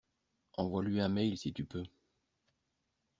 [0.57, 1.83] Envoie-lui un mail si tu peux.